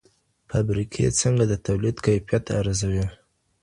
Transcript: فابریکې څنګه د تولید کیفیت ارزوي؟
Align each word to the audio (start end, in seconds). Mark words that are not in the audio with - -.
فابریکې 0.49 1.07
څنګه 1.21 1.43
د 1.47 1.53
تولید 1.67 1.97
کیفیت 2.05 2.43
ارزوي؟ 2.59 3.05